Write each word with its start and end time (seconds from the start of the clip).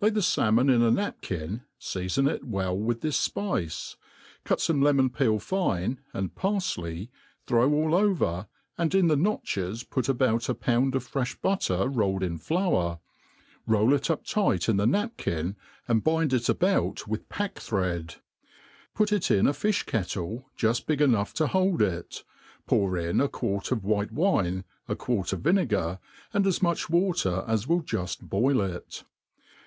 Lay 0.00 0.08
the 0.08 0.20
falmoa 0.22 0.74
in 0.74 0.80
a 0.80 0.90
napkin, 0.90 1.64
feafon 1.78 2.30
it 2.30 2.44
well 2.46 2.74
with 2.74 3.02
this 3.02 3.28
fpice, 3.28 3.96
cut 4.42 4.58
fome 4.58 4.82
lemon 4.82 5.10
peel 5.10 5.38
fine, 5.38 6.00
aifd 6.14 6.30
parfley, 6.30 7.10
throw 7.46 7.70
all 7.74 7.94
ever, 7.94 8.46
and 8.78 8.94
in 8.94 9.08
the 9.08 9.16
notches 9.18 9.84
put 9.84 10.08
about 10.08 10.48
a 10.48 10.54
pound 10.54 10.94
of 10.94 11.06
frefh 11.06 11.38
butter 11.42 11.88
rolled 11.90 12.22
in 12.22 12.40
Hour, 12.50 13.00
roll 13.66 13.92
it 13.92 14.08
up 14.08 14.24
tight 14.24 14.66
in' 14.70 14.78
the 14.78 14.86
napkin,, 14.86 15.56
and 15.86 16.02
bind 16.02 16.32
it 16.32 16.48
about 16.48 17.06
with 17.06 17.28
packthread; 17.28 18.14
Put 18.94 19.12
it 19.12 19.30
in 19.30 19.46
a 19.46 19.52
fifh 19.52 19.84
kettle, 19.84 20.46
juft 20.58 20.86
big 20.86 21.02
enough 21.02 21.34
to 21.34 21.48
hold 21.48 21.82
it, 21.82 22.24
pour 22.66 22.96
in 22.96 23.20
a 23.20 23.28
quart 23.28 23.70
of 23.72 23.84
white' 23.84 24.10
wine, 24.24 24.64
a 24.88 24.96
quart 24.96 25.34
of 25.34 25.42
vinegar, 25.42 25.98
and 26.32 26.46
a« 26.46 26.48
niuch 26.48 26.88
water 26.88 27.44
as 27.46 27.68
will 27.68 27.82
jufl 27.82 28.22
boil 28.26 28.62
it. 28.62 29.04